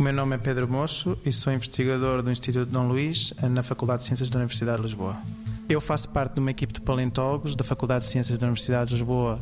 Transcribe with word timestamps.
O 0.00 0.02
meu 0.02 0.14
nome 0.14 0.34
é 0.34 0.38
Pedro 0.38 0.66
Moço 0.66 1.18
e 1.26 1.30
sou 1.30 1.52
investigador 1.52 2.22
do 2.22 2.30
Instituto 2.30 2.70
Dom 2.70 2.88
Luís 2.88 3.34
na 3.42 3.62
Faculdade 3.62 3.98
de 3.98 4.06
Ciências 4.06 4.30
da 4.30 4.38
Universidade 4.38 4.78
de 4.78 4.84
Lisboa. 4.84 5.14
Eu 5.68 5.78
faço 5.78 6.08
parte 6.08 6.32
de 6.32 6.40
uma 6.40 6.50
equipe 6.50 6.72
de 6.72 6.80
paleontólogos 6.80 7.54
da 7.54 7.62
Faculdade 7.62 8.06
de 8.06 8.10
Ciências 8.10 8.38
da 8.38 8.46
Universidade 8.46 8.88
de 8.88 8.96
Lisboa 8.96 9.38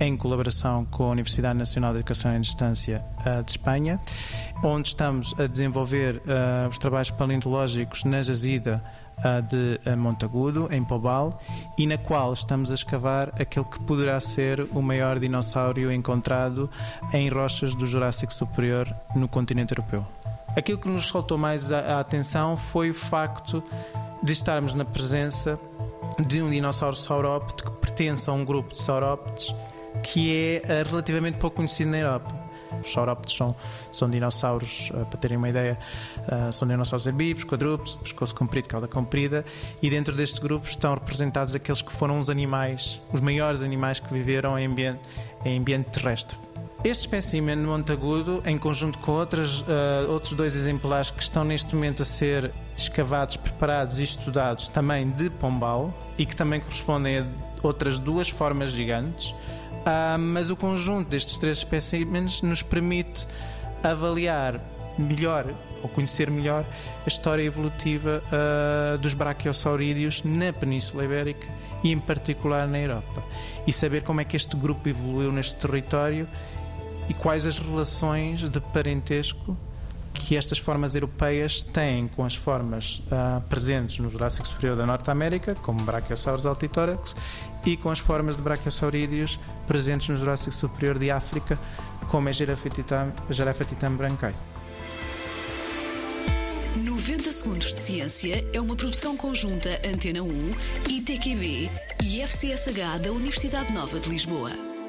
em 0.00 0.16
colaboração 0.16 0.86
com 0.86 1.04
a 1.04 1.10
Universidade 1.10 1.58
Nacional 1.58 1.92
de 1.92 1.98
Educação 1.98 2.34
em 2.34 2.40
Distância 2.40 3.04
uh, 3.20 3.44
de 3.44 3.50
Espanha, 3.50 4.00
onde 4.64 4.88
estamos 4.88 5.38
a 5.38 5.46
desenvolver 5.46 6.16
uh, 6.16 6.68
os 6.68 6.78
trabalhos 6.78 7.10
paleontológicos 7.10 8.04
na 8.04 8.22
jazida 8.22 8.82
uh, 9.18 9.42
de 9.42 9.96
Montagudo, 9.96 10.68
em 10.72 10.82
Pobal, 10.82 11.38
e 11.76 11.86
na 11.86 11.98
qual 11.98 12.32
estamos 12.32 12.70
a 12.70 12.74
escavar 12.74 13.28
aquele 13.38 13.66
que 13.66 13.78
poderá 13.80 14.18
ser 14.20 14.66
o 14.72 14.80
maior 14.80 15.18
dinossauro 15.18 15.92
encontrado 15.92 16.70
em 17.12 17.28
rochas 17.28 17.74
do 17.74 17.86
Jurássico 17.86 18.32
Superior 18.32 18.92
no 19.14 19.28
continente 19.28 19.72
europeu. 19.72 20.06
Aquilo 20.56 20.78
que 20.78 20.88
nos 20.88 21.08
saltou 21.08 21.36
mais 21.36 21.70
a, 21.70 21.96
a 21.96 22.00
atenção 22.00 22.56
foi 22.56 22.90
o 22.90 22.94
facto 22.94 23.62
de 24.22 24.32
estarmos 24.32 24.72
na 24.74 24.84
presença 24.84 25.60
de 26.26 26.42
um 26.42 26.50
dinossauro 26.50 26.96
saurópode 26.96 27.62
que 27.62 27.70
pertence 27.72 28.28
a 28.28 28.32
um 28.32 28.44
grupo 28.44 28.70
de 28.70 28.78
saurópodes 28.78 29.54
que 30.02 30.36
é 30.36 30.62
eh, 30.64 30.82
relativamente 30.82 31.38
pouco 31.38 31.56
conhecido 31.56 31.90
na 31.90 31.98
Europa. 31.98 32.50
Os 32.82 32.92
saurópodes 32.92 33.36
são, 33.36 33.54
são 33.90 34.08
dinossauros, 34.08 34.90
eh, 34.94 35.04
para 35.04 35.18
terem 35.18 35.36
uma 35.36 35.48
ideia, 35.48 35.78
eh, 36.28 36.52
são 36.52 36.66
dinossauros 36.66 37.06
herbívoros, 37.06 37.44
quadrúpedes, 37.44 37.94
pescoço 37.96 38.34
comprido, 38.34 38.68
cauda 38.68 38.88
comprida, 38.88 39.44
e 39.82 39.90
dentro 39.90 40.14
deste 40.14 40.40
grupo 40.40 40.66
estão 40.66 40.94
representados 40.94 41.54
aqueles 41.54 41.82
que 41.82 41.92
foram 41.92 42.18
os 42.18 42.30
animais, 42.30 43.00
os 43.12 43.20
maiores 43.20 43.62
animais 43.62 44.00
que 44.00 44.12
viveram 44.12 44.58
em 44.58 44.66
ambiente, 44.66 45.00
em 45.44 45.58
ambiente 45.58 45.90
terrestre. 45.90 46.49
Este 46.82 47.02
espécimen 47.02 47.58
montagudo, 47.58 48.42
em 48.46 48.56
conjunto 48.56 48.98
com 49.00 49.12
outras, 49.12 49.60
uh, 49.60 49.66
outros 50.08 50.32
dois 50.32 50.56
exemplares 50.56 51.10
que 51.10 51.22
estão 51.22 51.44
neste 51.44 51.74
momento 51.74 52.00
a 52.00 52.06
ser 52.06 52.50
escavados, 52.74 53.36
preparados 53.36 53.98
e 53.98 54.02
estudados 54.02 54.66
também 54.68 55.10
de 55.10 55.28
Pombal 55.28 55.92
e 56.16 56.24
que 56.24 56.34
também 56.34 56.58
correspondem 56.58 57.18
a 57.18 57.26
outras 57.62 57.98
duas 57.98 58.30
formas 58.30 58.72
gigantes, 58.72 59.34
Uh, 59.80 60.18
mas 60.18 60.50
o 60.50 60.56
conjunto 60.56 61.08
destes 61.08 61.38
três 61.38 61.58
espécimes 61.58 62.42
nos 62.42 62.62
permite 62.62 63.26
avaliar 63.82 64.60
melhor 64.98 65.46
ou 65.82 65.88
conhecer 65.88 66.30
melhor 66.30 66.66
a 67.06 67.08
história 67.08 67.42
evolutiva 67.42 68.22
uh, 68.26 68.98
dos 68.98 69.14
brachiosaurídeos 69.14 70.22
na 70.22 70.52
Península 70.52 71.06
Ibérica 71.06 71.48
e 71.82 71.92
em 71.92 71.98
particular 71.98 72.68
na 72.68 72.78
Europa. 72.78 73.24
E 73.66 73.72
saber 73.72 74.02
como 74.02 74.20
é 74.20 74.24
que 74.24 74.36
este 74.36 74.54
grupo 74.54 74.86
evoluiu 74.86 75.32
neste 75.32 75.56
território 75.56 76.28
e 77.08 77.14
quais 77.14 77.46
as 77.46 77.58
relações 77.58 78.48
de 78.48 78.60
parentesco 78.60 79.56
que 80.12 80.36
estas 80.36 80.58
formas 80.58 80.94
europeias 80.94 81.62
têm 81.62 82.06
com 82.08 82.24
as 82.24 82.34
formas 82.34 83.02
uh, 83.06 83.40
presentes 83.48 83.98
no 83.98 84.10
Jurássico 84.10 84.46
Superior 84.46 84.76
da 84.76 84.86
Norte 84.86 85.10
América, 85.10 85.54
como 85.56 85.82
Brachiosaurus 85.82 86.46
altitórax, 86.46 87.16
e 87.64 87.76
com 87.76 87.90
as 87.90 87.98
formas 87.98 88.36
de 88.36 88.42
Brachiosaurídeos 88.42 89.38
presentes 89.66 90.08
no 90.08 90.18
Jurássico 90.18 90.54
Superior 90.54 90.98
de 90.98 91.10
África, 91.10 91.58
como 92.08 92.28
a 92.28 92.32
Giraffatitan 92.32 93.92
brancai. 93.96 94.34
90 96.76 97.32
Segundos 97.32 97.74
de 97.74 97.80
Ciência 97.80 98.44
é 98.52 98.60
uma 98.60 98.76
produção 98.76 99.16
conjunta 99.16 99.80
Antena 99.84 100.22
1, 100.22 100.28
ITQB 100.88 101.68
e 102.04 102.20
FCSH 102.22 103.00
da 103.02 103.10
Universidade 103.10 103.72
Nova 103.72 103.98
de 103.98 104.08
Lisboa. 104.08 104.79